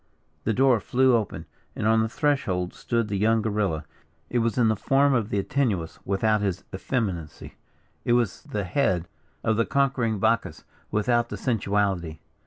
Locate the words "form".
4.75-5.13